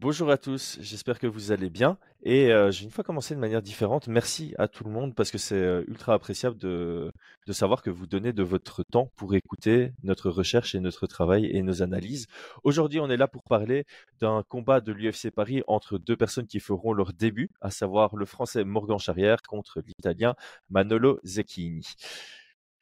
[0.00, 1.98] Bonjour à tous, j'espère que vous allez bien.
[2.22, 4.08] Et euh, j'ai une fois commencé de manière différente.
[4.08, 7.12] Merci à tout le monde parce que c'est euh, ultra appréciable de,
[7.50, 11.62] savoir que vous donnez de votre temps pour écouter notre recherche et notre travail et
[11.62, 12.28] nos analyses.
[12.64, 13.84] Aujourd'hui, on est là pour parler
[14.22, 18.24] d'un combat de l'UFC Paris entre deux personnes qui feront leur début, à savoir le
[18.24, 20.34] français Morgan Charrière contre l'italien
[20.70, 21.86] Manolo Zecchini.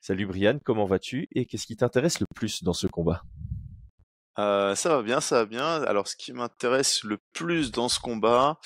[0.00, 3.24] Salut Brian, comment vas-tu et qu'est-ce qui t'intéresse le plus dans ce combat?
[4.38, 5.82] Euh, ça va bien, ça va bien.
[5.84, 8.58] Alors, ce qui m'intéresse le plus dans ce combat,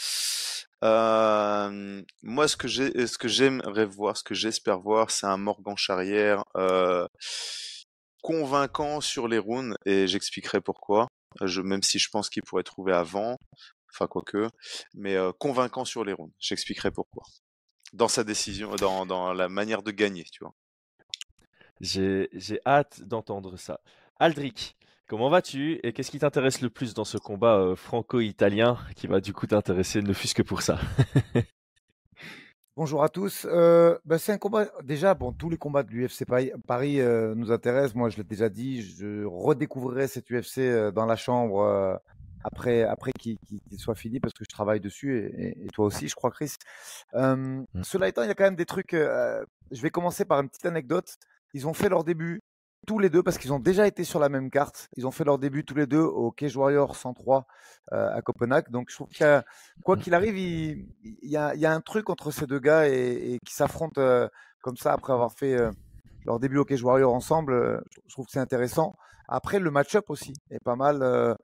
[0.85, 5.37] euh, moi, ce que j'ai, ce que j'aimerais voir, ce que j'espère voir, c'est un
[5.37, 7.07] Morgan Charrière euh,
[8.23, 11.09] convaincant sur les rounds, et j'expliquerai pourquoi.
[11.41, 13.39] Je, même si je pense qu'il pourrait trouver avant,
[13.91, 14.49] enfin quoique,
[14.95, 16.33] mais convaincant sur les rounds.
[16.39, 17.25] J'expliquerai pourquoi.
[17.93, 20.55] Dans sa décision, dans, dans la manière de gagner, tu vois.
[21.83, 22.29] J'ai,
[22.65, 23.81] hâte d'entendre ça.
[24.21, 24.77] Aldric,
[25.13, 29.21] Comment vas-tu et qu'est-ce qui t'intéresse le plus dans ce combat euh, franco-italien qui va
[29.21, 30.79] du coup t'intéresser ne fût-ce que pour ça?
[32.79, 33.47] Bonjour à tous.
[33.47, 34.69] Euh, bah, c'est un combat.
[34.83, 36.25] Déjà, bon, tous les combats de l'UFC
[36.67, 37.95] Paris, euh, nous intéressent.
[37.95, 40.61] Moi, je l'ai déjà dit, je redécouvrirai cet UFC
[40.95, 42.01] dans la chambre
[42.43, 43.37] après, après qu'il
[43.77, 46.55] soit fini parce que je travaille dessus et, toi aussi, je crois, Chris.
[47.13, 47.65] Mmh.
[47.83, 48.93] Cela étant, il y a quand même des trucs.
[48.93, 51.19] je vais commencer par une petite anecdote.
[51.53, 52.41] Ils ont fait leur début
[52.87, 54.89] tous les deux parce qu'ils ont déjà été sur la même carte.
[54.97, 57.47] Ils ont fait leur début tous les deux au Cage Warrior 103
[57.93, 58.71] euh, à Copenhague.
[58.71, 59.45] Donc je trouve qu'il
[59.85, 60.87] quoi qu'il arrive, il,
[61.23, 64.29] y a, un truc entre ces deux gars et, qui s'affrontent euh,
[64.61, 65.71] comme ça après avoir fait euh,
[66.25, 67.83] leur début au Cage Warrior ensemble.
[68.07, 68.97] je trouve que c'est intéressant.
[69.29, 71.37] Après le match-up aussi est pas mal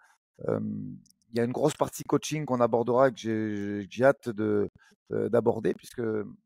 [1.31, 4.71] il y a une grosse partie coaching qu'on abordera que j'ai hâte de
[5.11, 6.03] d'aborder puisque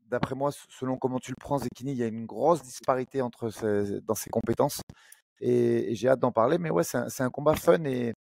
[0.07, 3.51] d'après moi, selon comment tu le prends, Zekini, il y a une grosse disparité entre
[4.03, 4.83] dans ses compétences
[5.43, 6.59] et, j'ai hâte d'en parler.
[6.59, 8.15] Mais ouais, c'est un, combat fun et,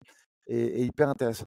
[0.48, 1.46] et, hyper intéressant.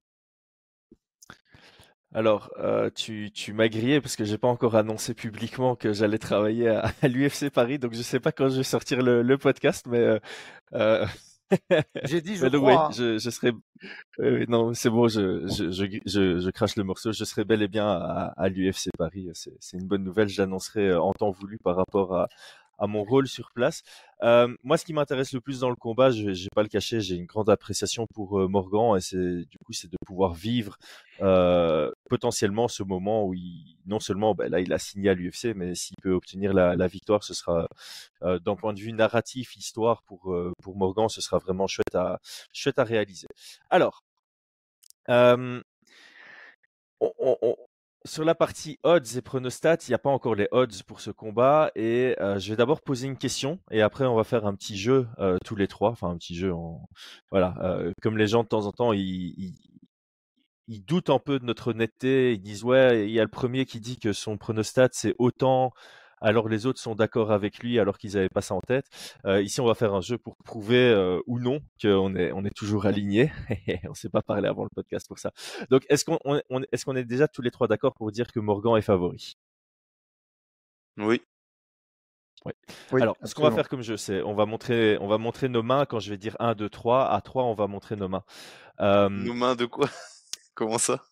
[2.13, 6.17] Alors, euh, tu, tu m'as grillé parce que j'ai pas encore annoncé publiquement que j'allais
[6.17, 9.99] travailler à, l'UFC Paris, donc je sais pas quand je vais sortir le, podcast, mais
[9.99, 10.19] euh,
[10.73, 11.05] euh
[12.03, 12.89] J'ai dit, je crois.
[12.91, 13.51] je, je serai.
[14.47, 17.11] non, c'est bon, je, je, je, je, crache le morceau.
[17.11, 19.29] Je serai bel et bien à, à l'UFC Paris.
[19.33, 20.27] C'est une bonne nouvelle.
[20.27, 22.27] J'annoncerai euh, en temps voulu par rapport à,
[22.77, 23.83] à mon rôle sur place.
[24.23, 27.01] Euh, moi, ce qui m'intéresse le plus dans le combat, je vais pas le cacher,
[27.01, 30.77] j'ai une grande appréciation pour euh, Morgan et c'est du coup c'est de pouvoir vivre
[31.21, 35.53] euh, potentiellement ce moment où il non seulement ben, là il a signé à l'UFC,
[35.55, 37.67] mais s'il peut obtenir la, la, victoire, ce sera
[38.23, 41.95] euh, d'un point de vue narratif, histoire pour euh, pour Morgan, ce sera vraiment chouette
[41.95, 42.19] à
[42.53, 43.27] chouette à réaliser.
[43.69, 44.03] Alors.
[45.09, 45.61] Euh,
[46.99, 47.55] on, on,
[48.05, 51.11] sur la partie odds et pronostats, il n'y a pas encore les odds pour ce
[51.11, 54.55] combat et euh, je vais d'abord poser une question et après on va faire un
[54.55, 56.87] petit jeu euh, tous les trois, enfin un petit jeu en
[57.31, 59.55] voilà, euh, comme les gens de temps en temps ils, ils,
[60.67, 63.65] ils, doutent un peu de notre honnêteté, ils disent ouais, il y a le premier
[63.65, 65.71] qui dit que son pronostat c'est autant
[66.21, 68.85] alors les autres sont d'accord avec lui alors qu'ils n'avaient pas ça en tête.
[69.25, 72.45] Euh, ici, on va faire un jeu pour prouver euh, ou non qu'on est, on
[72.45, 73.31] est toujours aligné.
[73.85, 75.31] on ne s'est pas parlé avant le podcast pour ça.
[75.69, 78.39] Donc, est-ce qu'on on, est, qu'on est déjà tous les trois d'accord pour dire que
[78.39, 79.37] Morgan est favori?
[80.97, 81.21] Oui.
[82.91, 83.01] Oui.
[83.01, 85.63] Alors, ce qu'on va faire comme jeu, c'est on va montrer, on va montrer nos
[85.63, 87.09] mains quand je vais dire 1, 2, 3.
[87.09, 88.23] À 3, on va montrer nos mains.
[88.79, 89.09] Euh...
[89.09, 89.89] Nos mains de quoi?
[90.53, 91.03] Comment ça?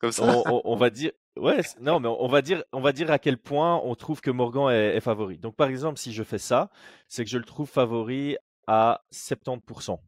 [0.00, 0.24] Comme ça?
[0.24, 3.18] on, on, on, va dire, Ouais, non, mais on va dire, on va dire à
[3.18, 5.38] quel point on trouve que Morgan est, favori.
[5.38, 6.70] Donc, par exemple, si je fais ça,
[7.08, 8.36] c'est que je le trouve favori
[8.66, 9.98] à 70%.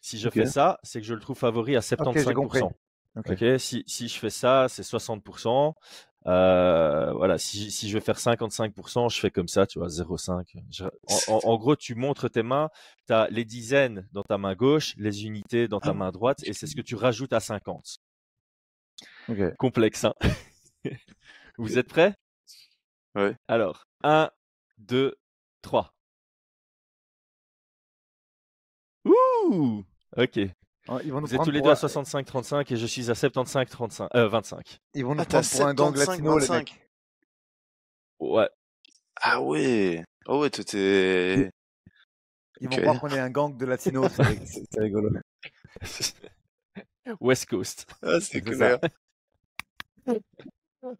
[0.00, 2.70] Si je fais ça, c'est que je le trouve favori à 75%.
[3.16, 5.74] Ok, Si, si je fais ça, c'est 60%.
[6.26, 10.90] Euh, voilà, si, si je veux faire 55%, je fais comme ça, tu vois, 0,5.
[11.28, 12.68] En, en, gros, tu montres tes mains,
[13.06, 16.52] tu as les dizaines dans ta main gauche, les unités dans ta main droite, et
[16.52, 17.98] c'est ce que tu rajoutes à 50.
[19.58, 20.14] Complexe, hein
[21.58, 22.14] Vous êtes prêts?
[23.14, 23.30] Oui.
[23.48, 24.30] Alors, 1,
[24.78, 25.14] 2,
[25.62, 25.92] 3.
[29.04, 29.84] Ouh
[30.16, 30.40] Ok.
[30.88, 33.14] Oh, ils vont nous Vous êtes tous les deux à 65-35 et je suis à
[33.14, 34.08] 75-35.
[34.14, 34.78] Euh, 25.
[34.94, 36.88] Ils vont nous ah, prendre pour un gang latino, les mecs.
[38.20, 38.48] Ouais.
[39.20, 40.04] Ah ouais.
[40.26, 41.50] Oh ouais, tout est...
[42.60, 44.10] Ils vont croire qu'on est un gang de latinos,
[44.70, 45.10] c'est rigolo.
[47.20, 47.86] West Coast.
[48.02, 48.78] Ah, c'est clair.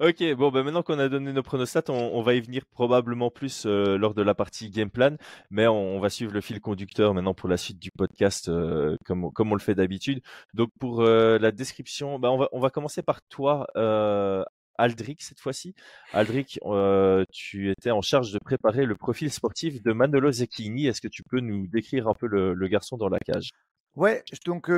[0.01, 3.65] Ok, bon, ben maintenant qu'on a donné nos pronostats, on, va y venir probablement plus
[3.65, 5.17] euh, lors de la partie game plan,
[5.51, 9.31] mais on, va suivre le fil conducteur maintenant pour la suite du podcast euh, comme,
[9.33, 10.21] comme on le fait d'habitude.
[10.53, 13.69] Donc pour euh, la description, ben on, va, on va commencer par toi,
[14.79, 15.75] Aldric, cette fois-ci.
[16.13, 16.59] Aldric,
[17.31, 20.89] tu étais en charge de préparer le profil sportif de Manolo Zecchini.
[20.89, 23.51] Est-ce que tu peux nous décrire un peu le, le garçon dans la cage?
[23.95, 24.71] Ouais, donc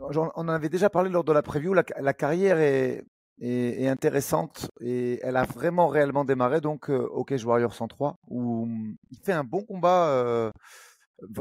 [0.00, 3.04] on en avait déjà parlé lors de la preview, la, la carrière est,
[3.40, 8.68] est, intéressante et elle a vraiment réellement démarré donc euh, Cage Warrior 103 où
[9.10, 10.08] il fait un bon combat.
[10.08, 10.50] Euh,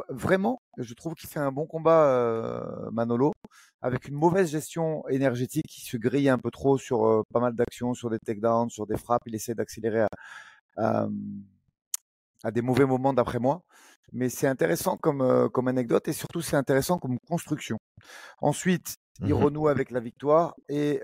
[0.09, 3.33] vraiment, je trouve qu'il fait un bon combat euh, Manolo
[3.81, 5.68] avec une mauvaise gestion énergétique.
[5.68, 8.97] qui se grille un peu trop sur pas mal d'actions, sur des takedowns, sur des
[8.97, 9.24] frappes.
[9.25, 10.07] Il essaie d'accélérer à,
[10.77, 11.07] à,
[12.51, 13.63] des mauvais moments d'après moi.
[14.11, 17.77] Mais c'est intéressant comme, comme anecdote et surtout c'est intéressant comme construction.
[18.41, 21.01] Ensuite, il mmh renoue avec la victoire et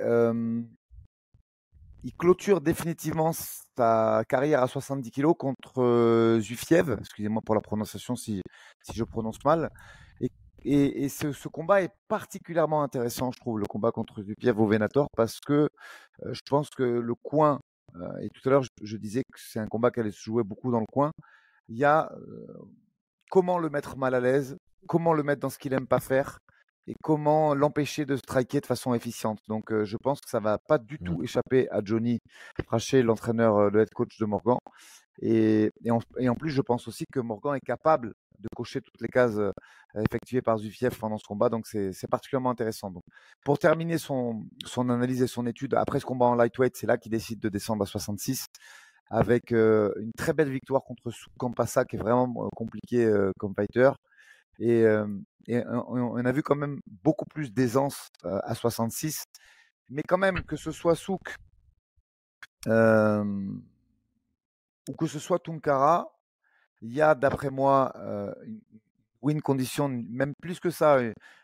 [2.04, 6.98] il clôture définitivement sa carrière à 70 kg contre Zufiev.
[7.00, 8.42] Excusez-moi pour la prononciation si,
[8.84, 9.70] si je prononce mal.
[10.66, 15.08] Et, et, ce, combat est particulièrement intéressant, je trouve, le combat contre Zufiev au Venator,
[15.16, 15.70] parce que
[16.26, 17.60] je pense que le coin,
[18.22, 20.72] et tout à l'heure je, disais que c'est un combat qui allait se jouer beaucoup
[20.72, 21.12] dans le coin,
[21.68, 22.12] il y a
[23.30, 24.58] comment le mettre mal à l'aise,
[24.88, 26.40] comment le mettre dans ce qu'il aime pas faire,
[26.90, 29.40] et comment l'empêcher de striker de façon efficiente.
[29.48, 31.06] Donc, je pense que ça va pas du mmh.
[31.06, 32.20] tout échapper à Johnny
[32.66, 34.58] Fraché, l'entraîneur, le head coach de Morgan.
[35.22, 39.38] Et, en, plus, je pense aussi que Morgan est capable de cocher toutes les cases
[39.96, 41.50] effectuées par Zufiev pendant ce combat.
[41.50, 42.90] Donc, c'est particulièrement intéressant.
[42.90, 43.04] Donc,
[43.46, 46.98] pour terminer son, son analyse et son étude, après ce combat en lightweight, c'est là
[46.98, 48.48] qu'il décide de descendre à 66
[49.12, 53.92] avec une très belle victoire contre Kampasa qui est vraiment compliqué comme fighter.
[54.60, 54.86] Et,
[55.48, 59.26] on, a vu quand même beaucoup plus d'aisance à 66.
[59.90, 61.36] Mais quand même, que ce soit Souk
[62.68, 62.72] ou
[64.98, 66.08] que ce soit Tunkara,
[66.82, 67.94] il y a, d'après moi,
[68.46, 68.62] une
[69.22, 71.00] win condition, même plus que ça,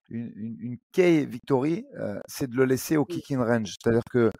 [0.10, 1.86] une, une, key victory,
[2.28, 3.76] c'est de le laisser au kick in range.
[3.80, 4.32] C'est-à-dire que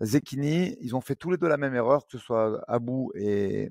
[0.00, 3.70] Zekini, ils ont fait tous les deux la même erreur, que ce soit Abou et,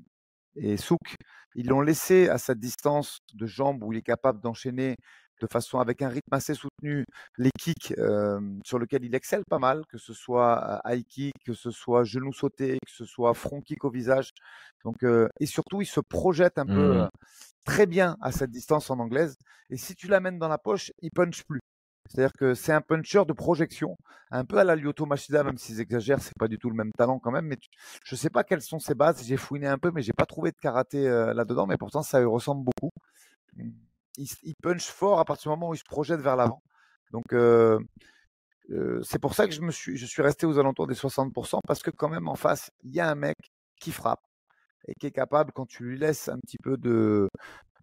[0.56, 1.16] et Souk.
[1.56, 4.96] Ils l'ont laissé à cette distance de jambes où il est capable d'enchaîner
[5.44, 7.06] de façon avec un rythme assez soutenu
[7.38, 7.94] les kicks
[8.64, 12.32] sur lesquels il excelle pas mal, que ce soit high kick, que ce soit genou
[12.32, 14.30] sauté, que ce soit front kick au visage.
[14.86, 15.04] Donc
[15.40, 17.10] et surtout il se projette un peu mmh.
[17.66, 19.36] très bien à cette distance en anglaise.
[19.70, 21.60] Et si tu l'amènes dans la poche, il punch plus.
[22.10, 23.96] C'est-à-dire que c'est un puncher de projection,
[24.30, 26.92] un peu à la Lyoto Machida, même s'ils exagèrent, c'est pas du tout le même
[26.98, 27.46] talent quand même.
[27.48, 27.58] Mais
[28.06, 29.24] je sais pas quelles sont ses bases.
[29.24, 31.66] J'ai fouiné un peu, mais j'ai pas trouvé de karaté là-dedans.
[31.66, 32.92] Mais pourtant, ça lui ressemble beaucoup.
[34.18, 36.62] Mmh il, punch fort à partir du moment où il se projette vers l'avant.
[37.12, 37.34] Donc
[39.04, 41.82] c'est pour ça que je me suis, je suis resté aux alentours des 60% parce
[41.82, 43.38] que quand même en face, il y a un mec
[43.80, 44.22] qui frappe
[44.88, 47.30] et qui est capable, quand tu lui laisses un petit peu de,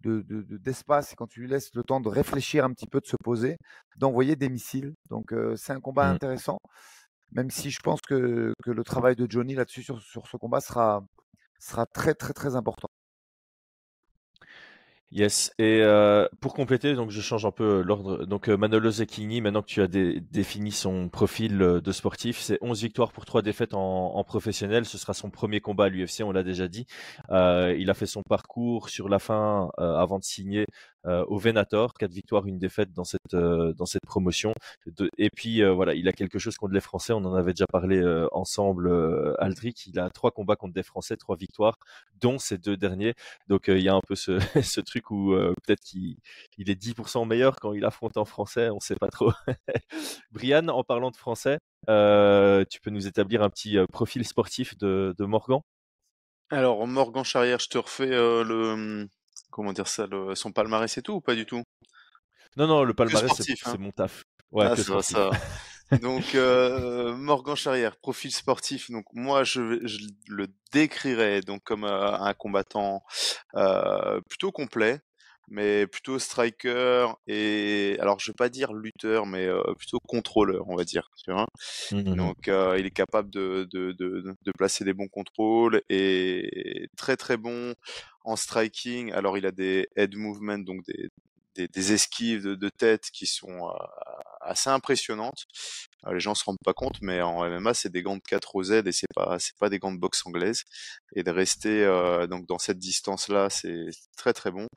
[0.03, 3.17] d'espace et quand tu lui laisses le temps de réfléchir un petit peu, de se
[3.23, 3.57] poser,
[3.97, 4.93] d'envoyer des missiles.
[5.09, 6.15] Donc c'est un combat mmh.
[6.15, 6.59] intéressant,
[7.31, 10.61] même si je pense que, que le travail de Johnny là-dessus sur, sur ce combat
[10.61, 11.03] sera,
[11.59, 12.89] sera très très très important.
[15.11, 15.83] Yes, et
[16.39, 18.25] pour compléter, donc je change un peu l'ordre.
[18.25, 23.11] Donc Manolo Zecchini, maintenant que tu as défini son profil de sportif, c'est 11 victoires
[23.11, 24.85] pour 3 défaites en, professionnel.
[24.85, 26.85] Ce sera son premier combat à l'UFC, on l'a déjà dit.
[27.29, 30.65] il a fait son parcours sur la fin avant de signer
[31.07, 34.53] euh, au Venator, quatre victoires, une défaite dans cette euh, dans cette promotion.
[35.17, 37.13] et puis euh, voilà, il a quelque chose contre les Français.
[37.13, 38.91] On en avait déjà parlé ensemble.
[39.39, 41.77] Aldric, il a trois combats contre des Français, trois victoires,
[42.19, 43.13] dont ces deux derniers.
[43.47, 45.33] Donc il y a un peu ce, ce truc où
[45.63, 46.17] peut-être qu'il
[46.57, 48.69] il est 10% meilleur quand il affronte en français.
[48.69, 49.31] On sait pas trop.
[50.31, 55.25] Brian, en parlant de français, tu peux nous établir un petit profil sportif de, de
[55.25, 55.61] Morgan?
[56.49, 59.07] Alors, Morgan Charrière, je te refais le,
[59.49, 61.63] comment dire ça, son palmarès et tout ou pas du tout?
[62.57, 63.75] Non, non, le palmarès, c'est hein.
[63.79, 64.23] mon taf.
[64.51, 65.29] Ouais, ah, ça, ça.
[65.99, 68.89] Donc euh, Morgan Charrière, profil sportif.
[68.91, 73.03] Donc moi je, je le décrirais donc comme euh, un combattant
[73.55, 75.01] euh, plutôt complet,
[75.49, 80.85] mais plutôt striker et alors je vais pas dire lutteur, mais plutôt contrôleur, on va
[80.85, 81.09] dire.
[81.23, 81.47] Tu vois
[81.91, 82.15] mmh.
[82.15, 87.37] Donc il est capable de, de, de, de, placer des bons contrôles et très très
[87.37, 87.73] bon
[88.23, 89.11] en striking.
[89.11, 91.09] Alors il a des head movements, donc des,
[91.55, 93.71] des, esquives de, tête qui sont
[94.41, 95.45] assez impressionnantes.
[96.11, 98.71] les gens se rendent pas compte, mais en MMA c'est des gants de 4 OZ
[98.71, 100.63] et c'est pas pas des gants de boxe anglaise.
[101.15, 101.85] Et de rester
[102.29, 104.67] donc dans cette distance là, c'est très très bon.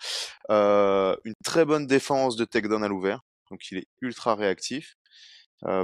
[0.50, 4.96] Une très bonne défense de takedown à l'ouvert, donc il est ultra réactif.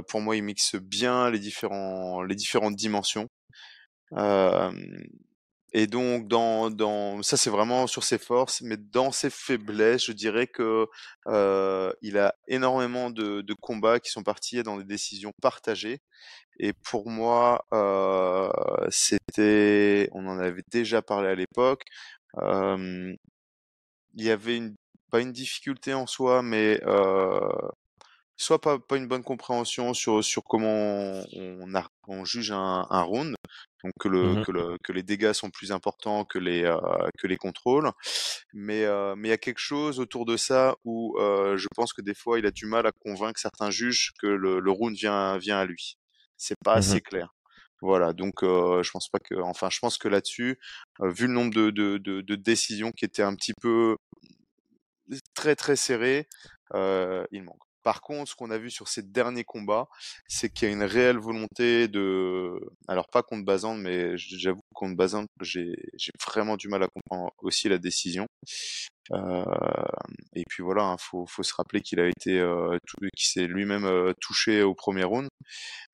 [0.07, 3.27] Pour moi, il mixe bien les différents différentes dimensions.
[5.73, 10.11] Et donc, dans, dans ça, c'est vraiment sur ses forces, mais dans ses faiblesses, je
[10.11, 10.87] dirais que
[11.27, 16.01] euh, il a énormément de, combats qui sont partis dans des décisions partagées.
[16.59, 18.49] Et pour moi, euh,
[18.89, 21.83] c'était, on en avait déjà parlé à l'époque.
[22.37, 23.17] Il
[24.15, 24.75] y avait une,
[25.11, 27.39] pas une difficulté en soi, mais euh,
[28.37, 31.23] soit pas, pas une bonne compréhension sur, sur comment
[32.07, 33.35] on, juge un round,
[33.83, 36.77] donc que, le, Mmh que, le, que les dégâts sont plus importants que les, euh,
[37.17, 37.91] que les contrôles.
[38.53, 41.93] Mais euh, mais il y a quelque chose autour de ça où euh, je pense
[41.93, 44.95] que des fois il a du mal à convaincre certains juges que le, le round
[44.95, 45.97] vient, vient à lui.
[46.37, 47.29] C'est pas Mmh assez clair.
[47.81, 50.59] Voilà, donc euh, je pense pas que, enfin, je pense que là-dessus,
[51.01, 53.95] euh, vu le nombre de, de, de, de décisions qui étaient un petit peu
[55.33, 56.27] très très serrées,
[56.73, 57.61] euh, il manque.
[57.83, 59.87] Par contre, ce qu'on a vu sur ces derniers combats,
[60.27, 62.51] c'est qu'il y a une réelle volonté de,
[62.87, 65.73] alors pas contre Bazan, mais j'avoue contre Bazan, j'ai
[66.25, 68.27] vraiment du mal à comprendre aussi la décision.
[69.11, 69.43] Euh,
[70.35, 72.77] et puis voilà, hein, faut faut se rappeler qu'il a été, euh,
[73.15, 75.27] qu'il s'est lui-même euh, touché au premier round.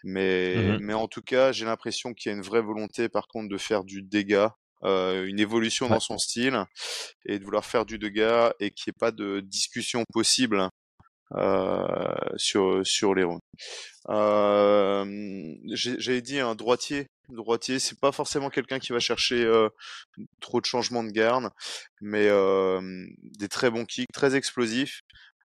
[0.04, 3.28] Mais Mmh mais en tout cas, j'ai l'impression qu'il y a une vraie volonté, par
[3.28, 4.56] contre, de faire du dégât.
[4.84, 5.96] euh, une évolution Ouais.
[5.96, 6.64] dans son style
[7.26, 10.70] et de vouloir faire du dégât et qu'il n'y ait pas de discussion possible
[12.38, 13.42] sur sur les rounds.
[14.10, 15.06] Euh,
[15.74, 17.08] J'avais dit un droitier.
[17.30, 19.68] Droitier, c'est pas forcément quelqu'un qui va chercher euh,
[20.40, 21.50] trop de changements de garde,
[22.00, 22.80] mais euh,
[23.22, 25.02] des très bons kicks, très explosifs.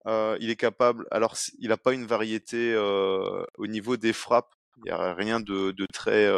[0.07, 1.07] Euh, il est capable.
[1.11, 4.53] Alors, il n'a pas une variété euh, au niveau des frappes.
[4.79, 6.29] Il n'y a rien de, de très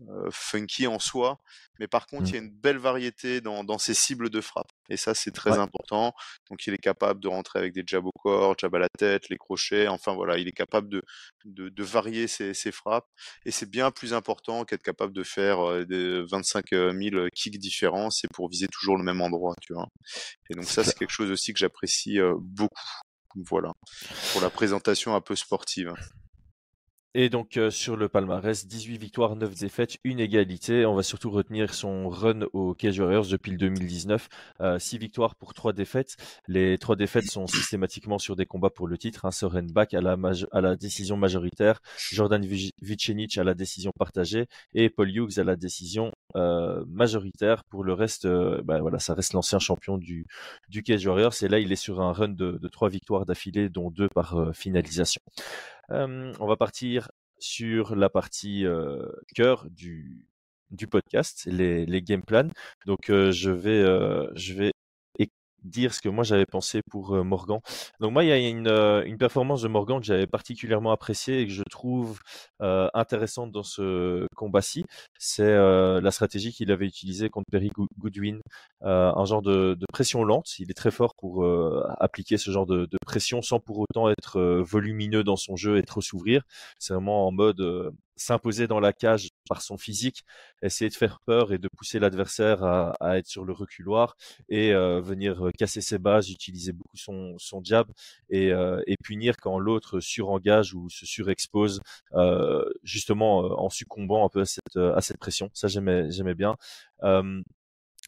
[0.00, 1.38] euh, euh, euh, funky en soi,
[1.78, 2.26] mais par contre, Mmh.
[2.26, 4.70] il y a une belle variété dans, dans ses cibles de frappe.
[4.88, 5.58] Et ça, c'est très Ouais.
[5.58, 6.14] important.
[6.50, 9.28] Donc, il est capable de rentrer avec des jabs au corps, jabs à la tête,
[9.28, 9.88] les crochets.
[9.88, 11.02] Enfin, voilà, il est capable de,
[11.44, 13.08] de, de varier ses, ses frappes.
[13.44, 18.10] Et c'est bien plus important qu'être capable de faire euh, des 25 000 kicks différents.
[18.10, 19.88] C'est pour viser toujours le même endroit, tu vois.
[20.50, 22.74] Et donc, ça, c'est quelque chose aussi que j'apprécie euh, beaucoup.
[23.34, 23.72] Voilà.
[24.32, 25.92] Pour la présentation un peu sportive.
[27.18, 30.84] Et donc euh, sur le palmarès, 18 victoires, 9 défaites, une égalité.
[30.84, 34.28] On va surtout retenir son run au Cage Warriors depuis le 2019.
[34.60, 36.16] Euh, 6 victoires pour 3 défaites.
[36.46, 39.24] Les 3 défaites sont systématiquement sur des combats pour le titre.
[39.24, 39.30] Hein.
[39.30, 40.18] Soren Bach à la,
[40.52, 41.80] à la décision majoritaire,
[42.12, 44.44] Jordan Vic- Vicenic à la décision partagée
[44.74, 47.64] et Paul Hughes à la décision euh, majoritaire.
[47.64, 50.26] Pour le reste, euh, bah, voilà, ça reste l'ancien champion du,
[50.68, 51.32] du Cage Warriors.
[51.42, 54.36] Et là, il est sur un run de, de 3 victoires d'affilée, dont 2 par
[54.38, 55.22] euh, finalisation.
[55.90, 58.64] On va partir sur la partie
[59.34, 60.26] cœur du,
[60.70, 62.48] du podcast, les, les game plans.
[62.86, 64.72] Donc je vais euh, je vais
[65.66, 67.60] dire ce que moi j'avais pensé pour Morgan.
[68.00, 71.52] Donc moi il y a une, performance de Morgan que j'avais particulièrement appréciée et que
[71.52, 72.18] je trouve
[72.60, 74.84] intéressante dans ce combat-ci.
[75.18, 78.40] C'est la stratégie qu'il avait utilisée contre Perry Goodwin,
[78.82, 80.58] un genre de, pression lente.
[80.58, 81.46] Il est très fort pour
[81.98, 86.00] appliquer ce genre de, pression sans pour autant être volumineux dans son jeu et trop
[86.00, 86.42] s'ouvrir.
[86.78, 90.24] C'est vraiment en mode s'imposer dans la cage par son physique,
[90.62, 94.16] essayer de faire peur et de pousser l'adversaire à, à être sur le reculoir
[94.48, 97.60] et euh, venir casser ses bases, utiliser beaucoup son, son
[98.30, 101.80] et, euh, et punir quand l'autre surengage ou se surexpose,
[102.14, 105.50] euh, justement euh, en succombant un peu à cette, à cette pression.
[105.54, 106.56] Ça, j'aimais, j'aimais bien.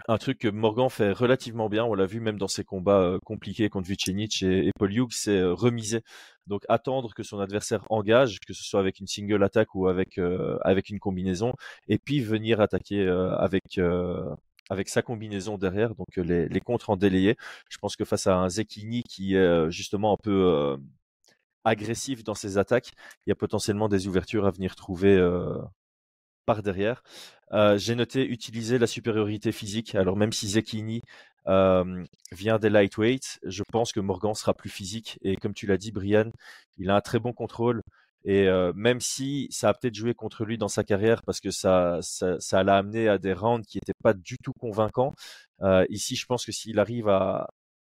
[0.06, 3.18] Un truc que Morgan fait relativement bien, on l'a vu même dans ses combats euh,
[3.24, 6.02] compliqués contre Vucenic et, et Paul Hughes, c'est euh, remiser.
[6.46, 10.18] Donc attendre que son adversaire engage, que ce soit avec une single attaque ou avec
[10.18, 11.52] euh, avec une combinaison,
[11.88, 13.80] et puis venir attaquer euh, avec
[14.70, 17.36] avec sa combinaison derrière, donc les, les contres en délayé.
[17.68, 20.78] Je pense que face à un Zekini qui est justement un peu
[21.64, 22.92] agressif dans ses attaques,
[23.26, 25.16] il y a potentiellement des ouvertures à venir trouver
[26.48, 27.02] par derrière.
[27.76, 29.94] J'ai noté utiliser la supériorité physique.
[29.94, 31.02] Alors même si Zekini
[31.46, 35.18] vient des lightweights, je pense que Morgan sera plus physique.
[35.22, 36.30] Et comme tu l'as dit, Brian,
[36.78, 37.82] il a un très bon contrôle.
[38.24, 41.98] Et même si ça a peut-être joué contre lui dans sa carrière parce que ça,
[42.02, 45.14] ça, l'a amené à des rounds qui n'étaient pas du tout convaincants,
[45.90, 47.48] ici je pense que s'il arrive à,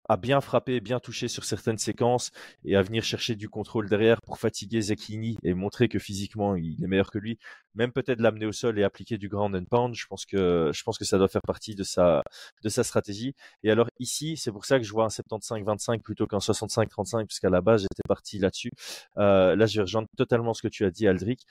[0.08, 2.30] à bien frapper, bien toucher sur certaines séquences
[2.64, 6.82] et à venir chercher du contrôle derrière pour fatiguer Zekini et montrer que physiquement il
[6.82, 7.38] est meilleur que lui,
[7.74, 10.82] même peut-être l'amener au sol et appliquer du ground and pound, je pense que je
[10.82, 12.22] pense que ça doit faire partie de sa
[12.62, 13.34] de sa stratégie.
[13.62, 17.50] Et alors ici, c'est pour ça que je vois un 75-25 plutôt qu'un 65-35 puisqu'à
[17.50, 18.70] la base j'étais parti là-dessus.
[19.18, 21.42] Euh, là, je rejoindre totalement ce que tu as dit, Aldric.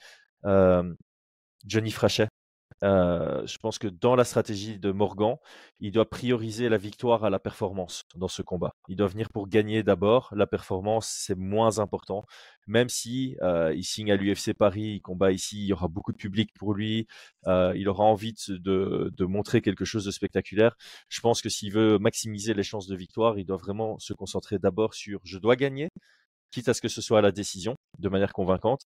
[0.44, 0.94] Euh,
[1.66, 2.28] Johnny Frachet.
[2.84, 5.36] Euh, je pense que dans la stratégie de Morgan,
[5.80, 8.74] il doit prioriser la victoire à la performance dans ce combat.
[8.88, 10.30] Il doit venir pour gagner d'abord.
[10.36, 12.26] La performance, c'est moins important.
[12.66, 16.12] Même si euh, il signe à l'UFC Paris, il combat ici, il y aura beaucoup
[16.12, 17.06] de public pour lui.
[17.46, 20.76] Euh, il aura envie de, montrer quelque chose de spectaculaire.
[21.08, 24.58] Je pense que s'il veut maximiser les chances de victoire, il doit vraiment se concentrer
[24.58, 25.90] d'abord sur je dois gagner
[26.66, 28.82] à ce que ce soit la décision de manière convaincante,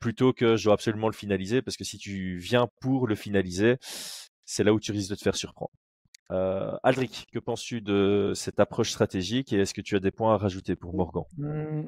[0.00, 3.76] plutôt que je dois absolument le finaliser, parce que si tu viens pour le finaliser,
[4.44, 5.70] c'est là où tu risques de te faire surprendre.
[6.32, 10.34] Euh, Aldric, que penses-tu de cette approche stratégique et est-ce que tu as des points
[10.34, 11.24] à rajouter pour Morgan?
[11.36, 11.86] Mmh,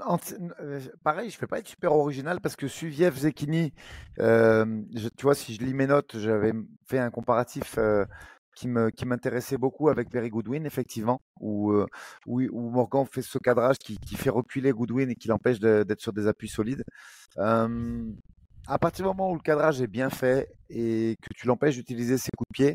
[0.61, 3.73] euh, Pareil, je ne vais pas être super original parce que Suviev Zekini,
[4.19, 4.83] euh,
[5.17, 6.53] tu vois, si je lis mes notes, j'avais
[6.87, 7.79] fait un comparatif
[8.55, 11.75] qui m'intéressait beaucoup avec Perry Goodwin, effectivement, où,
[12.27, 16.27] où, Morgan fait ce cadrage qui, fait reculer Goodwin et qui l'empêche d'être sur des
[16.27, 16.85] appuis solides.
[17.37, 22.19] à partir du moment où le cadrage est bien fait et que tu l'empêches d'utiliser
[22.19, 22.75] ses coups de pied,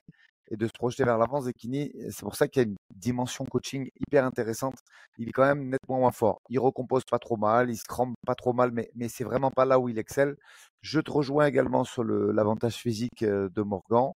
[0.50, 1.42] et de se projeter vers l'avant.
[1.42, 4.76] Zekini, c'est pour ça qu'il y a une dimension coaching hyper intéressante.
[5.18, 6.42] Il est quand même nettement moins fort.
[6.50, 9.52] Il recompose pas trop mal, il se crampe pas trop mal, mais, mais c'est vraiment
[9.52, 10.36] pas là où il excelle.
[10.82, 14.12] Je te rejoins également sur l'avantage physique euh, de Morgan.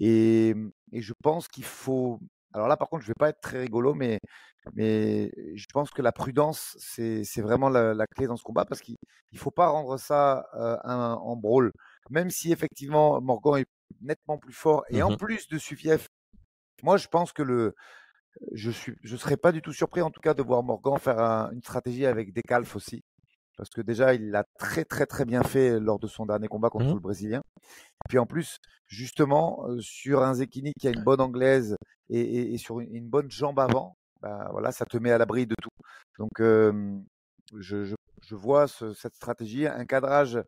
[0.00, 0.54] Et,
[0.92, 2.20] et je pense qu'il faut.
[2.52, 4.18] Alors là, par contre, je vais pas être très rigolo, mais,
[4.74, 8.96] mais je pense que la prudence, c'est vraiment la, clé dans ce combat parce qu'il
[9.32, 11.72] ne faut pas rendre ça euh, en brawl.
[12.10, 13.66] Même si effectivement Morgan est
[14.00, 14.84] nettement plus fort.
[14.90, 16.06] Et en mmh plus de Sufiev,
[16.82, 17.74] moi, je pense que le,
[18.52, 21.18] je suis, je serais pas du tout surpris, en tout cas, de voir Morgan faire
[21.52, 23.02] une stratégie avec Decalf aussi.
[23.56, 26.70] Parce que déjà, il l'a très, très, très bien fait lors de son dernier combat
[26.70, 27.42] contre mmh le Brésilien.
[28.08, 31.76] Puis en plus, justement, sur un Zekini qui a une bonne anglaise
[32.10, 35.70] et, sur une, bonne jambe avant, bah, voilà, ça te met à l'abri de tout.
[36.18, 40.38] Donc, je, je, vois cette stratégie, un cadrage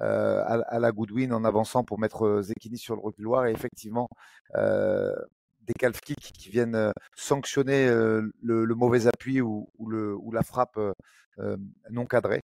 [0.00, 4.08] euh, à, la Goodwin en avançant pour mettre euh, Zekini sur le reculoir et effectivement
[4.56, 5.14] euh,
[5.62, 10.78] des calf kicks qui viennent sanctionner le, mauvais appui ou, le, ou la frappe
[11.90, 12.42] non cadrée.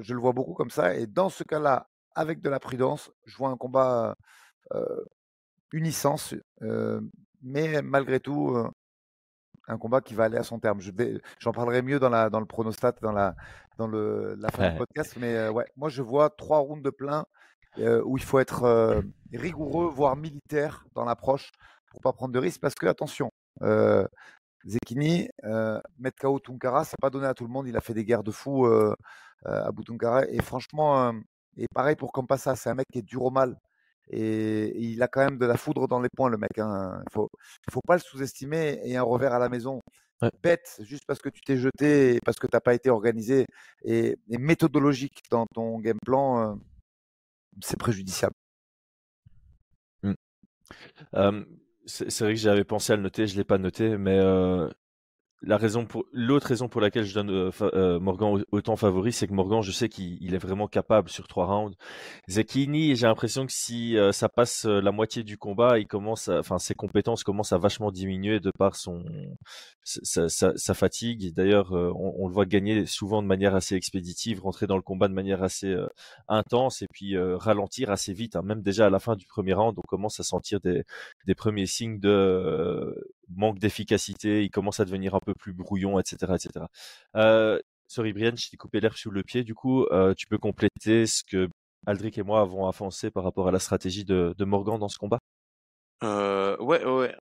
[0.00, 3.36] Je le vois beaucoup comme ça et dans ce cas-là, avec de la prudence, je
[3.36, 4.16] vois un combat
[5.72, 6.34] unissance,
[7.42, 8.56] mais malgré tout,
[9.68, 10.80] un combat qui va aller à son terme.
[11.38, 13.34] J'en parlerai mieux dans, la, dans le pronostat, dans la,
[13.78, 15.16] dans le, la fin du podcast.
[15.18, 17.24] Mais euh, ouais, moi, je vois trois rounds de plein
[17.78, 19.02] euh, où il faut être euh,
[19.32, 21.50] rigoureux, voire militaire dans l'approche
[21.90, 22.60] pour pas prendre de risques.
[22.60, 23.30] Parce que, attention,
[24.66, 25.28] Zekini,
[25.98, 27.68] mettre KO Tunkara, c'est pas donné à tout le monde.
[27.68, 30.26] Il a fait des guerres de fou à Tunkara.
[30.28, 31.12] Et franchement,
[31.56, 33.58] et pareil pour Campassa, c'est un mec qui est dur au mal.
[34.10, 36.58] Et, il a quand même de la foudre dans les points, le mec.
[36.58, 37.02] Hein.
[37.08, 37.30] Il faut,
[37.70, 38.80] faut pas le sous-estimer.
[38.84, 39.80] Et un revers à la maison,
[40.42, 43.46] bête, juste parce que tu t'es jeté, et parce que tu n'as pas été organisé
[43.84, 46.54] et, méthodologique dans ton game plan, euh,
[47.62, 48.34] c'est préjudiciable.
[50.02, 50.14] Mmh.
[51.86, 54.68] C'est vrai que j'avais pensé à le noter, je l'ai pas noté, mais euh,
[55.42, 59.26] la raison pour l'autre raison pour laquelle je donne euh, euh, Morgan autant favori, c'est
[59.26, 61.76] que Morgan, je sais qu'il est vraiment capable sur trois rounds.
[62.28, 66.58] Zekini, j'ai l'impression que si euh, ça passe la moitié du combat, il commence, enfin
[66.58, 69.04] ses compétences commencent à vachement diminuer de par son
[69.84, 71.32] sa, fatigue.
[71.34, 75.14] D'ailleurs, on, le voit gagner souvent de manière assez expéditive, rentrer dans le combat de
[75.14, 75.74] manière assez
[76.28, 78.36] intense et puis ralentir assez vite.
[78.36, 78.42] Hein.
[78.42, 80.82] Même déjà à la fin du premier round, on commence à sentir des,
[81.26, 84.44] des premiers signes de manque d'efficacité.
[84.44, 86.66] Il commence à devenir un peu plus brouillon, etc., etc.
[87.16, 89.44] Euh, sorry Brian, je t'ai coupé l'herbe sous le pied.
[89.44, 91.48] Du coup, euh, tu peux compléter ce que
[91.86, 95.18] Aldric et moi avons avancé par rapport à la stratégie de, Morgan dans ce combat?
[96.02, 97.14] Euh, Ouais, ouais.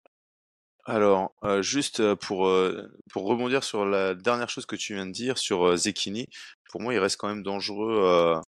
[0.88, 2.52] Alors, euh, juste pour,
[3.12, 6.28] pour rebondir sur la dernière chose que tu viens de dire sur Zekini,
[6.70, 8.40] pour moi, il reste quand même dangereux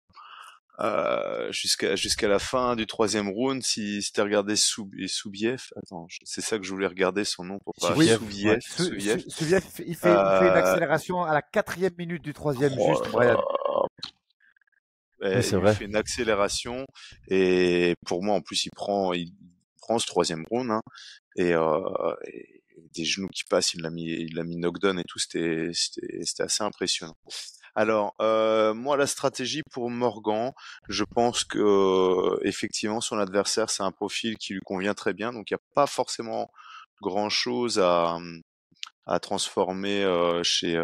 [0.80, 3.64] euh, jusqu'à jusqu'à la fin du troisième round.
[3.64, 7.60] Si, si t'as regardé Soub Soubiev, attends, c'est ça que je voulais regarder son nom
[7.60, 7.94] pour pas.
[7.94, 9.24] Soubiev, Soubiev, Soubiev.
[9.28, 10.36] Soubiev, il fait, euh...
[10.36, 13.12] il fait une accélération à la quatrième minute du troisième oh, juste.
[13.12, 13.42] Brian.
[15.20, 15.74] Ouais, il vrai.
[15.74, 16.86] fait une accélération
[17.28, 19.34] et pour moi en plus il prend il
[19.82, 20.84] prend ce troisième round hein,
[21.36, 22.62] et, euh, et,
[22.94, 26.44] des genoux qui passent il l'a mis il l'a mis knockdown et tout c'était c'était
[26.44, 27.18] assez impressionnant
[27.78, 30.52] alors, euh, moi, la stratégie pour Morgan,
[30.90, 35.32] je pense que euh, effectivement, son adversaire, c'est un profil qui lui convient très bien,
[35.32, 36.50] donc il n'y a pas forcément
[37.04, 38.18] grand-chose à,
[39.06, 40.76] à transformer euh, chez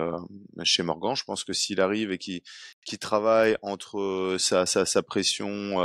[0.64, 1.16] chez Morgan.
[1.16, 5.80] Je pense que s'il arrive et qu'il travaille entre sa, sa pression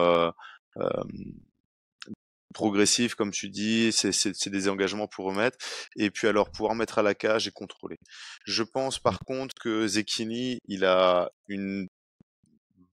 [2.59, 5.57] progressif, comme tu dis, c'est des engagements pour remettre,
[5.95, 7.99] et puis alors pouvoir mettre à la cage et contrôler.
[8.45, 11.87] Je pense par contre que Zekini, il a une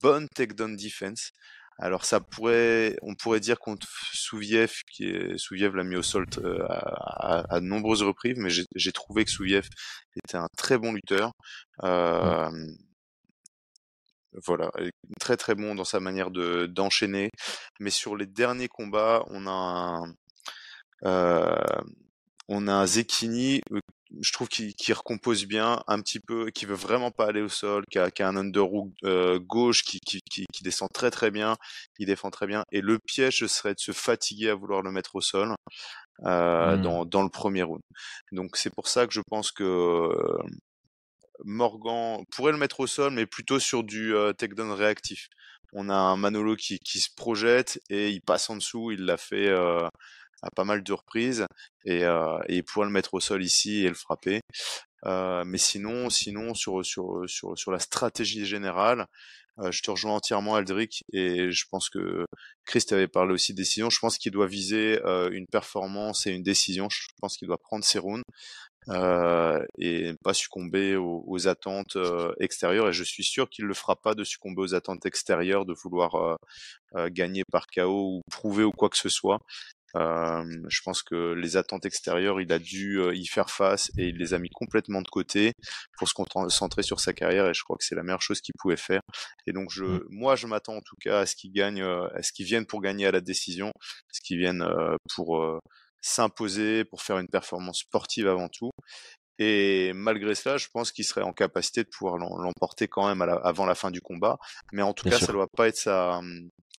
[0.04, 1.32] bonne takedown defense.
[1.80, 6.28] Alors ça pourrait, on pourrait dire contre Souviev, qui est Souviev l'a mis au sol
[6.38, 9.68] euh, à, de nombreuses reprises, mais j'ai trouvé que Souviev
[10.16, 11.32] était un très bon lutteur.
[11.84, 12.52] Euh,
[14.46, 14.72] voilà,
[15.20, 17.30] très très bon dans sa manière de d'enchaîner.
[17.80, 20.14] Mais sur les derniers combats, on a un,
[21.06, 21.82] euh,
[22.48, 23.62] on a un Zekini,
[24.22, 27.84] je trouve qu'il recompose bien un petit peu, qui veut vraiment pas aller au sol,
[27.92, 31.32] qui a, qui a un underhook euh, gauche qui, qui, qui, qui, descend très très
[31.32, 31.56] bien,
[32.00, 32.64] il défend très bien.
[32.72, 35.56] Et le piège serait de se fatiguer à vouloir le mettre au sol.
[36.26, 36.82] euh, mmh.
[36.82, 37.82] dans, dans le premier round.
[38.32, 40.10] Donc c'est pour ça que je pense que
[41.44, 45.28] Morgan pourrait le mettre au sol, mais plutôt sur du takedown réactif.
[45.74, 49.18] On a un Manolo qui, qui, se projette et il passe en dessous, il l'a
[49.18, 51.46] fait à pas mal de reprises
[51.86, 52.04] et,
[52.50, 54.42] il pourrait le mettre au sol ici et le frapper.
[55.04, 56.82] mais sinon, sinon sur,
[57.72, 59.06] la stratégie générale,
[59.72, 62.26] je te rejoins entièrement Aldric et je pense que
[62.66, 63.90] Chris avait parlé aussi de décision.
[63.90, 65.00] Je pense qu'il doit viser
[65.32, 66.90] une performance et une décision.
[66.90, 68.24] Je pense qu'il doit prendre ses rounds
[68.90, 71.98] euh, et pas succomber aux, attentes
[72.40, 72.90] extérieures.
[72.90, 75.74] Et je suis sûr qu'il ne le fera pas de succomber aux attentes extérieures, de
[75.74, 76.38] vouloir
[77.10, 79.40] gagner par chaos ou prouver ou quoi que ce soit.
[79.96, 84.18] Euh, je pense que les attentes extérieures, il a dû y faire face et il
[84.18, 85.54] les a mis complètement de côté
[85.98, 88.54] pour se concentrer sur sa carrière et je crois que c'est la meilleure chose qu'il
[88.60, 89.02] pouvait faire.
[89.48, 90.04] Et donc je, mmh.
[90.10, 92.82] moi, je m'attends en tout cas à ce qu'il gagne, à ce qu'il vienne pour
[92.82, 93.72] gagner à la décision,
[94.12, 94.66] ce qu'il vienne
[95.16, 95.62] pour
[96.06, 98.72] s'imposer, pour faire une performance sportive avant tout.
[99.38, 103.66] Et malgré cela, je pense qu'il serait en capacité de pouvoir l'emporter quand même avant
[103.66, 104.38] la fin du combat.
[104.72, 106.22] Mais en tout cas, ça ne doit pas être sa,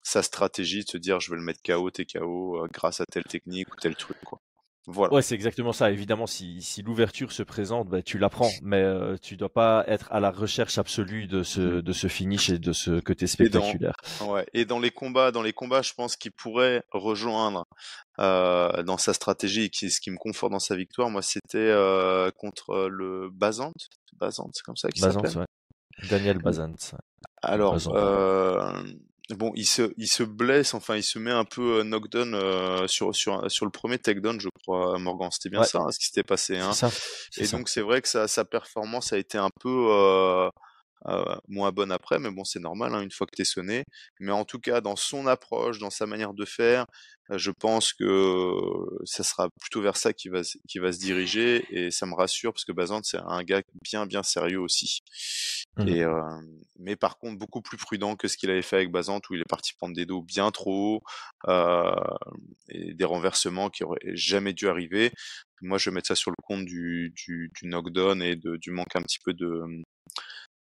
[0.01, 3.05] sa stratégie de se dire je vais le mettre KO, t'es KO euh, grâce à
[3.11, 4.17] telle technique ou tel truc.
[4.23, 4.39] Quoi.
[4.89, 5.13] Voilà.
[5.13, 5.91] Ouais, c'est exactement ça.
[5.91, 10.09] Évidemment, si, si l'ouverture se présente, bah, tu l'apprends, mais euh, tu dois pas être
[10.13, 11.81] à la recherche absolue de ce, mmh.
[11.81, 13.95] de ce finish et de ce côté spectaculaire.
[14.01, 17.65] Et dans, ouais, et dans les combats, dans les combats, je pense qu'il pourrait rejoindre
[18.19, 22.31] euh, dans sa stratégie, qui, ce qui me conforte dans sa victoire, moi, c'était euh,
[22.31, 23.73] contre le Bazant.
[24.13, 25.37] Bazant, c'est comme ça qu'il s'appelle.
[25.37, 26.07] Ouais.
[26.09, 26.75] Daniel Bazant.
[27.41, 28.71] Alors, Euh,
[29.31, 32.87] Bon, il se, il se blesse, enfin, il se met un peu euh, knockdown euh,
[32.87, 35.29] sur, sur, sur le premier takedown, je crois, Morgan.
[35.31, 36.57] C'était bien ça, hein, ce qui s'était passé.
[36.57, 36.71] Hein.
[36.71, 36.89] Ça,
[37.37, 40.49] Et donc, c'est vrai que sa, sa performance a été un peu euh,
[41.05, 43.83] euh, moins bonne après, mais bon, c'est normal, hein, une fois que tu es sonné.
[44.19, 46.85] Mais en tout cas, dans son approche, dans sa manière de faire,
[47.31, 48.53] euh, je pense que
[49.05, 52.53] ça sera plutôt vers ça qu'il va, qui va se diriger, et ça me rassure,
[52.53, 54.99] parce que Bazant, c'est un gars bien, bien sérieux aussi.
[55.77, 55.87] Mmh.
[55.87, 56.21] Et, euh,
[56.79, 59.41] mais par contre, beaucoup plus prudent que ce qu'il avait fait avec Bazant, où il
[59.41, 61.01] est parti prendre des dos bien trop haut,
[61.47, 61.95] euh,
[62.69, 65.11] et des renversements qui auraient jamais dû arriver.
[65.61, 68.71] Moi, je vais mettre ça sur le compte du, du, du knockdown et de, du
[68.71, 69.83] manque un petit peu de,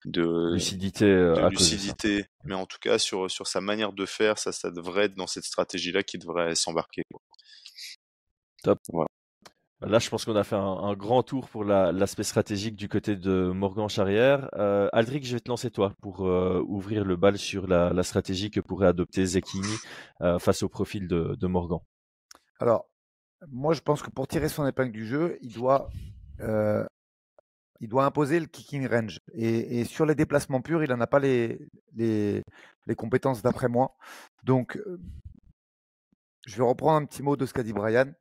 [0.06, 2.26] de lucidité, euh, lucidité.
[2.44, 5.26] mais en tout cas sur sur sa manière de faire, ça ça devrait être dans
[5.26, 7.02] cette stratégie là qui devrait s'embarquer.
[8.62, 8.78] Top.
[8.88, 9.08] Voilà.
[9.82, 13.50] Là, je pense qu'on a fait un, grand tour pour l'aspect stratégique du côté de
[13.54, 14.48] Morgan Charrière.
[14.54, 18.02] Euh, Aldric, je vais te lancer toi pour euh, ouvrir le bal sur la, la,
[18.02, 19.76] stratégie que pourrait adopter Zekini
[20.22, 21.80] euh, face au profil de, de, Morgan.
[22.58, 22.88] Alors,
[23.48, 25.90] moi, je pense que pour tirer son épingle du jeu, il doit
[27.80, 29.20] il doit imposer le kicking range.
[29.32, 31.58] Et, sur les déplacements purs, il n'en a pas les,
[31.94, 32.42] les,
[32.96, 33.96] compétences d'après moi.
[34.44, 35.00] Donc, euh,
[36.46, 38.12] je vais reprendre un petit mot de ce qu'a dit Brian.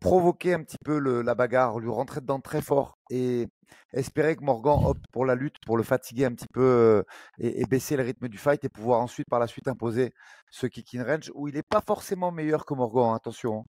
[0.00, 3.48] Provoquer un petit peu la bagarre, lui rentrer dedans très fort et
[3.92, 7.02] espérer que Morgan opte pour la lutte, pour le fatiguer un petit peu euh,
[7.38, 10.12] et, baisser le rythme du fight et pouvoir ensuite, par la suite, imposer
[10.50, 13.60] ce kicking range où il n'est pas forcément meilleur que Morgan, hein, attention.
[13.60, 13.64] Hein.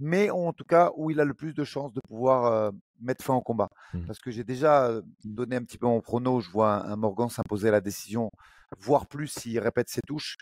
[0.00, 3.24] Mais en tout cas, où il a le plus de chances de pouvoir euh, mettre
[3.24, 3.68] fin au combat.
[3.92, 4.06] Mmh.
[4.06, 4.90] Parce que j'ai déjà
[5.24, 6.40] donné un petit peu mon prono.
[6.40, 8.30] Je vois un, Morgan s'imposer la décision,
[8.78, 10.36] voire plus s'il répète ses touches.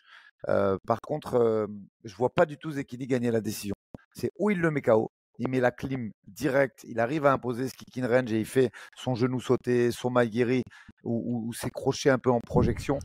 [0.46, 1.68] par contre,
[2.04, 3.74] je vois pas du tout Zekini gagner la décision.
[4.12, 5.10] C'est où il le met KO.
[5.38, 8.46] Il met la clim direct, il arrive à imposer ce kick in range et il
[8.46, 10.62] fait son genou sauté, son maïguiri
[11.02, 12.98] ou, ou, ses crochets un peu en projection.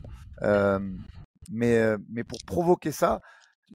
[1.50, 3.20] mais, mais pour provoquer ça,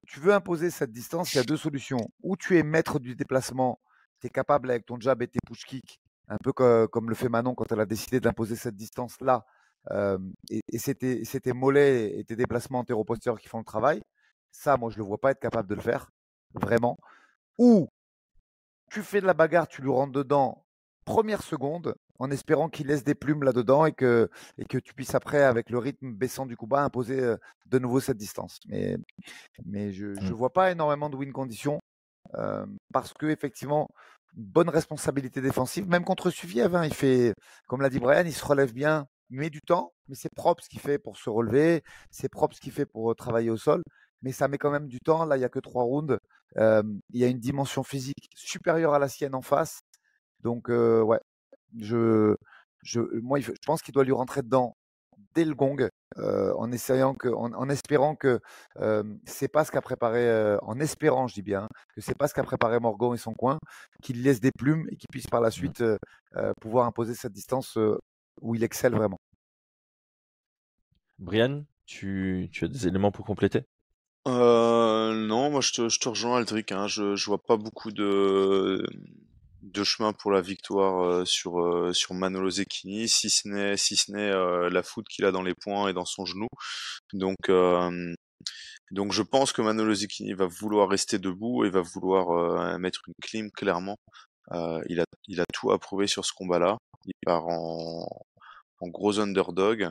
[0.07, 2.09] tu veux imposer cette distance, il y a deux solutions.
[2.23, 3.79] Ou tu es maître du déplacement
[4.19, 7.29] tu es capable avec ton jab et tes push kicks, un peu comme, le fait
[7.29, 9.45] Manon quand elle a décidé d'imposer cette distance-là,
[10.49, 14.01] et, et c'est tes mollets et tes déplacements antéro-postérieurs qui font le travail.
[14.51, 16.09] Ça, moi, je ne le vois pas être capable de le faire,
[16.53, 16.97] vraiment.
[17.57, 17.89] Ou
[18.91, 20.65] tu fais de la bagarre, tu lui rentres dedans
[21.05, 25.13] première seconde, en espérant qu'il laisse des plumes là-dedans et que, et que tu puisses
[25.13, 27.35] après, avec le rythme baissant du combat, imposer
[27.67, 28.59] de nouveau cette distance.
[28.67, 28.97] Mais,
[29.65, 30.33] mais je ne mmh.
[30.33, 31.79] vois pas énormément de win conditions
[32.91, 33.87] parce que effectivement,
[34.33, 37.33] bonne responsabilité défensive, même contre Suviev, hein, il fait,
[37.67, 40.63] comme l'a dit Brian, il se relève bien, il met du temps, mais c'est propre
[40.63, 43.83] ce qu'il fait pour se relever, c'est propre ce qu'il fait pour travailler au sol,
[44.21, 45.25] mais ça met quand même du temps.
[45.25, 46.17] Là, il n'y a que trois rounds.
[46.57, 49.81] il y a une dimension physique supérieure à la sienne en face.
[50.41, 51.19] Donc, ouais,
[51.77, 52.35] je,
[52.83, 54.75] je, moi, je pense qu'il doit lui rentrer dedans
[55.33, 58.39] dès le gong, en essayant que, en, espérant que
[59.25, 62.43] c'est pas ce qu'a préparé, en espérant, je dis bien, que c'est pas ce qu'a
[62.43, 63.59] préparé Morgan et son coin,
[64.01, 65.51] qu'il laisse des plumes et qu'il puisse par la mmh.
[65.51, 65.83] suite
[66.61, 67.77] pouvoir imposer cette distance
[68.41, 69.19] où il excelle vraiment.
[71.19, 73.63] Brian, tu, tu as des éléments pour compléter?
[74.27, 76.87] Euh, non, moi je te, je te rejoins Aldric, hein.
[76.87, 78.83] je, je vois pas beaucoup de,
[79.61, 83.95] de chemin pour la victoire euh, sur, euh, sur Manolo Zecchini, si ce n'est si
[84.11, 86.47] euh, la foot qu'il a dans les poings et dans son genou.
[87.13, 87.37] Donc
[88.91, 93.13] donc je pense que Manolo Zecchini va vouloir rester debout et va vouloir mettre une
[93.21, 93.97] clim clairement.
[94.87, 96.77] il a il a tout approuvé sur ce combat-là.
[97.05, 98.07] Il part en
[98.81, 99.89] en gros underdog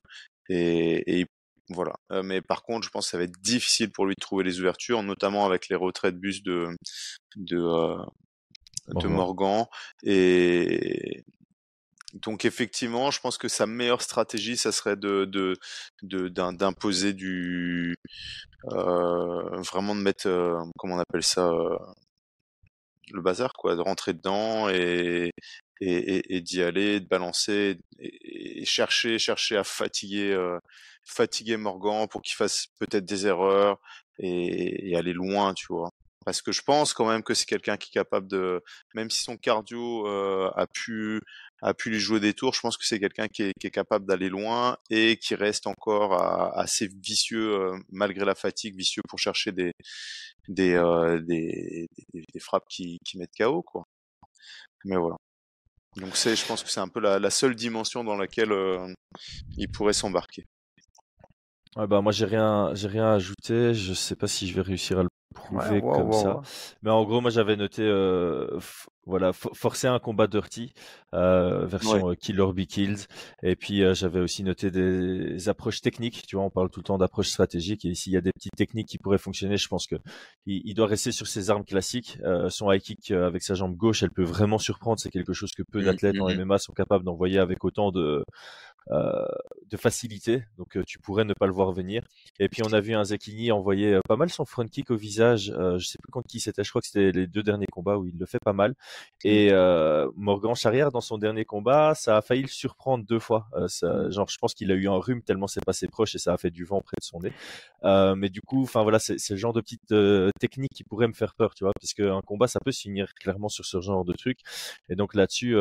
[0.48, 1.26] et, et
[1.70, 1.94] voilà.
[2.22, 4.60] mais par contre, je pense que ça va être difficile pour lui de trouver les
[4.60, 6.68] ouvertures, notamment avec les retraits de bus de
[7.36, 7.96] de
[8.88, 9.66] de Morgan.
[10.02, 11.24] Et
[12.14, 15.56] donc effectivement, je pense que sa meilleure stratégie, ça serait de
[16.02, 17.96] d'imposer du
[18.72, 21.76] euh, vraiment de mettre euh, comment on appelle ça euh,
[23.10, 25.32] le bazar quoi, de rentrer dedans et
[25.80, 28.23] et, et, d'y aller, de balancer et,
[28.64, 30.36] chercher chercher à fatiguer
[31.04, 33.78] fatiguer Morgan pour qu'il fasse peut-être des erreurs
[34.18, 35.90] et, et aller loin, tu vois
[36.24, 38.62] parce que je pense quand même que c'est quelqu'un qui est capable de,
[38.94, 41.20] même si son cardio euh, a pu
[41.62, 43.70] a pu lui jouer des tours, je pense que c'est quelqu'un qui est, qui est,
[43.70, 46.14] capable d'aller loin et qui reste encore
[46.58, 49.72] assez vicieux euh, malgré la fatigue, vicieux pour chercher des
[50.48, 53.84] des, euh, des, des, frappes qui, qui mettent KO quoi.
[54.84, 55.16] Mais voilà.
[55.96, 58.52] Donc c'est, je pense que c'est un peu la, seule dimension dans laquelle
[59.56, 60.44] il pourrait s'embarquer.
[61.76, 64.60] Ouais, bah moi j'ai rien j'ai rien à ajouter, je sais pas si je vais
[64.60, 66.40] réussir à le prouver comme ça.
[66.82, 68.58] Mais en gros, moi j'avais noté euh,
[69.06, 70.72] voilà forcer un combat dirty
[71.12, 72.98] euh, version euh, Kill or Be Killed.
[73.42, 76.84] Et puis euh, j'avais aussi noté des approches techniques, tu vois, on parle tout le
[76.84, 77.84] temps d'approches stratégiques.
[77.84, 79.96] Et ici il y a des petites techniques qui pourraient fonctionner, je pense que
[80.46, 82.18] il, doit rester sur ses armes classiques,
[82.48, 85.62] son high kick avec sa jambe gauche, elle peut vraiment surprendre, c'est quelque chose que
[85.62, 86.58] peu mmh, d'athlètes en MMA mmh, mmh.
[86.58, 88.24] sont capables d'envoyer avec autant de
[89.74, 92.04] de facilité, donc tu pourrais ne pas le voir venir.
[92.38, 95.52] Et puis on a vu un Zekini envoyer pas mal son front kick au visage.
[95.52, 98.06] je sais plus contre qui c'était, je crois que c'était les deux derniers combats où
[98.06, 98.76] il le fait pas mal.
[99.24, 99.50] Et
[100.14, 103.48] Morgan Charrière dans son dernier combat, ça a failli le surprendre deux fois.
[103.66, 106.32] Ça, genre je pense qu'il a eu un rhume tellement c'est passé proche et ça
[106.34, 107.32] a fait du vent près de son nez.
[108.14, 109.92] mais du coup, enfin voilà, c'est le genre de petite
[110.38, 113.12] technique qui pourrait me faire peur, tu vois, parce qu'un combat ça peut se finir
[113.14, 114.38] clairement sur ce genre de truc.
[114.88, 115.56] Et donc là-dessus,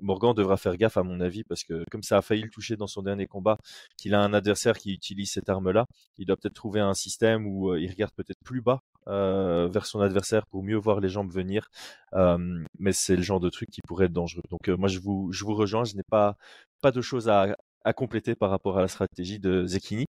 [0.00, 2.74] Morgan devra faire gaffe à mon avis parce que comme ça a failli le touché
[2.74, 3.43] dans son dernier combat,
[3.96, 5.86] qu'il a un adversaire qui utilise cette arme-là,
[6.18, 9.86] il doit peut-être trouver un système où euh, il regarde peut-être plus bas euh, vers
[9.86, 11.68] son adversaire pour mieux voir les jambes venir.
[12.14, 14.42] Euh, mais c'est le genre de truc qui pourrait être dangereux.
[14.50, 16.36] Donc moi je vous rejoins, je n'ai pas
[16.80, 20.06] pas de choses à, à compléter par rapport à la stratégie de Zekini.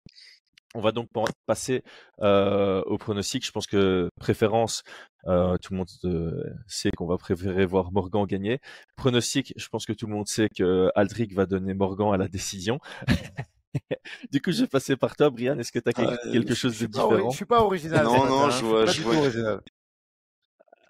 [0.75, 1.07] On va donc
[1.45, 1.83] passer
[2.21, 3.45] euh, au pronostic.
[3.45, 4.83] Je pense que préférence,
[5.25, 8.59] euh, tout le monde euh, sait qu'on va préférer voir Morgan gagner.
[8.97, 12.27] Pronostic, je pense que tout le monde sait que Aldric va donner Morgan à la
[12.27, 12.79] décision.
[14.31, 15.57] du coup, je vais passer par toi, Brian.
[15.57, 17.29] Est-ce que tu as quelque, chose de différent?
[17.29, 18.03] Je suis pas original.
[18.03, 19.61] Non, non, je vois, je vois.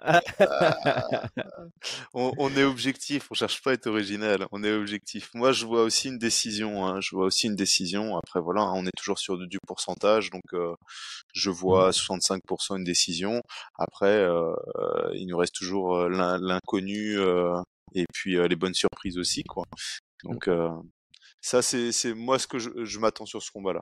[2.13, 5.31] on, est objectif, on cherche pas à être original, on est objectif.
[5.33, 8.17] Moi, je vois aussi une décision, hein, je vois aussi une décision.
[8.17, 10.75] Après, voilà, hein, on est toujours sur du pourcentage, donc euh,
[11.33, 12.77] je vois 65% mmh.
[12.77, 13.41] une décision.
[13.77, 14.53] Après, euh,
[15.13, 17.17] il nous reste toujours euh, l'inconnu
[17.93, 19.63] et puis les bonnes surprises aussi, quoi.
[20.23, 20.49] Donc
[21.41, 23.81] ça, c'est moi ce que je m'attends sur ce combat-là.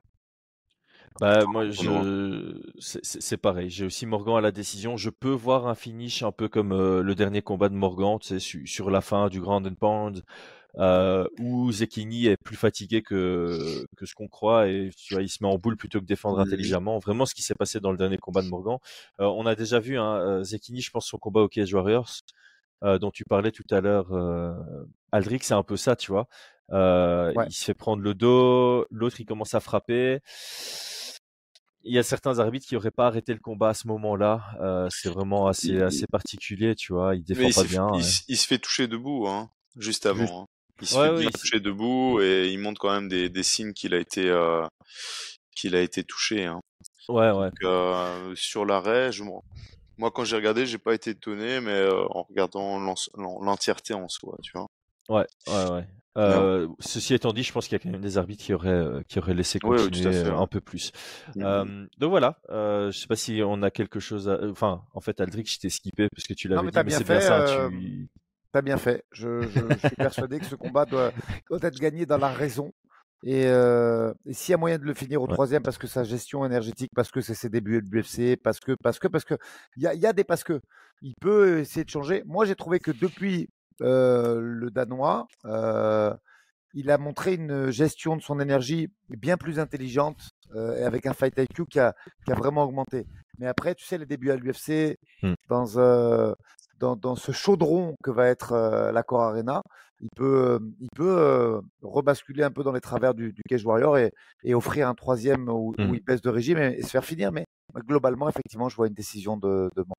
[1.19, 3.69] Bah moi je c'est pareil.
[3.69, 4.97] J'ai aussi Morgan à la décision.
[4.97, 8.39] Je peux voir un finish un peu comme euh, le dernier combat de Morgan, tu
[8.39, 10.23] sais, sur la fin du Grand Pound,
[10.79, 15.29] euh, où Zekini est plus fatigué que que ce qu'on croit et tu vois il
[15.29, 16.97] se met en boule plutôt que défendre intelligemment.
[16.97, 18.77] Vraiment ce qui s'est passé dans le dernier combat de Morgan.
[19.19, 22.09] Euh, on a déjà vu hein, euh, Zekini, je pense son combat au Cage Warriors
[22.83, 24.07] euh, dont tu parlais tout à l'heure,
[25.11, 26.27] Aldric, c'est un peu ça, tu vois.
[26.71, 30.21] Il se fait prendre le dos, l'autre il commence à frapper
[31.83, 34.41] il y a certains arbitres qui auraient pas arrêté le combat à ce moment-là.
[34.61, 37.15] Euh, c'est vraiment assez assez particulier, tu vois.
[37.15, 37.87] Il défend pas bien.
[38.27, 40.43] Il, se fait toucher debout, hein, juste avant.
[40.43, 40.45] Hein.
[40.81, 43.93] Il se fait bien toucher debout et il montre quand même des, des signes qu'il
[43.93, 44.65] a été euh,
[45.55, 46.45] qu'il a été touché.
[46.45, 46.61] Hein.
[47.09, 47.49] Ouais, ouais.
[47.49, 52.23] Donc, euh, sur l'arrêt, je moi quand j'ai regardé, j'ai pas été étonné, mais en
[52.23, 52.79] regardant
[53.17, 54.67] l'entièreté en soi, tu vois.
[55.09, 55.87] Ouais, ouais, ouais.
[56.17, 58.69] Euh, ceci étant dit, je pense qu'il y a quand même des arbitres qui auraient
[58.69, 60.91] euh, qui auraient laissé continuer euh, un peu plus.
[61.35, 64.29] Mmh donc voilà, euh, je sais pas si on a quelque chose.
[64.29, 64.39] À...
[64.49, 67.21] Enfin, en fait, Aldric, je t'ai skippé parce que tu l'avais dit, mais c'est bien
[67.21, 67.45] ça.
[67.69, 68.09] Tu
[68.51, 69.03] T'as bien fait.
[69.11, 71.11] Je, je, je suis persuadé que ce combat doit,
[71.49, 72.71] doit, être gagné dans la raison.
[73.23, 76.03] Et, euh, et s'il y a moyen de le finir au troisième parce que sa
[76.03, 79.33] gestion énergétique, parce que c'est ses débuts de l'UFC, parce que, parce que, parce que,
[79.75, 80.61] il y a, y a des parce que,
[81.01, 82.21] il peut essayer de changer.
[82.27, 85.27] Moi, j'ai trouvé que depuis le Danois,
[86.75, 91.37] il a montré une gestion de son énergie bien plus intelligente et avec un fight
[91.37, 91.93] IQ qui a,
[92.25, 93.05] qui a vraiment augmenté.
[93.39, 95.33] Mais après, tu sais, les débuts à l'UFC, Mmh.
[95.47, 95.77] dans,
[96.79, 99.61] dans, dans ce chaudron que va être euh, l'accord Arena,
[100.01, 103.63] il peut, euh, il peut euh, rebasculer un peu dans les travers du, du Cage
[103.65, 104.11] Warrior et,
[104.43, 105.95] et offrir un troisième où, où Mmh.
[105.95, 107.31] il pèse de régime et, et se faire finir.
[107.31, 107.45] Mais
[107.87, 109.95] globalement, effectivement, je vois une décision de, de mort.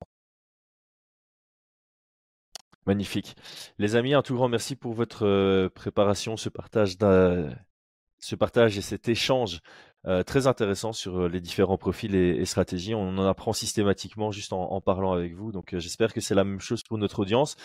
[2.86, 3.34] Magnifique.
[3.78, 6.96] Les amis, un tout grand merci pour votre euh, préparation, ce partage,
[8.18, 9.60] ce partage et cet échange
[10.06, 12.94] euh, très intéressant sur euh, les différents profils et, stratégies.
[12.94, 15.50] On en apprend systématiquement juste en, parlant avec vous.
[15.50, 17.56] Donc, j'espère que c'est la même chose pour notre audience.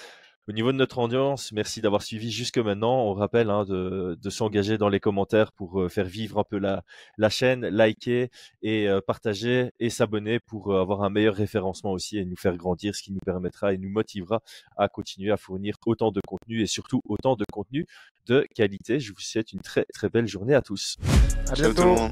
[0.49, 3.03] Au niveau de notre audience, merci d'avoir suivi jusque maintenant.
[3.05, 6.57] On rappelle hein, de, de s'engager dans les commentaires pour euh, faire vivre un peu
[6.57, 6.83] la,
[7.19, 8.31] la chaîne, liker
[8.63, 12.57] et euh, partager et s'abonner pour euh, avoir un meilleur référencement aussi et nous faire
[12.57, 14.41] grandir, ce qui nous permettra et nous motivera
[14.75, 17.85] à continuer à fournir autant de contenu et surtout autant de contenu
[18.25, 18.99] de qualité.
[18.99, 20.97] Je vous souhaite une très très belle journée à tous.
[21.51, 22.01] À Ciao tout le bientôt.
[22.01, 22.11] monde.